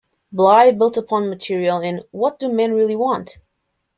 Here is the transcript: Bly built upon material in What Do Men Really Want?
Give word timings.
Bly 0.31 0.71
built 0.71 0.97
upon 0.97 1.29
material 1.29 1.77
in 1.79 2.01
What 2.09 2.39
Do 2.39 2.51
Men 2.51 2.73
Really 2.73 2.95
Want? 2.95 3.37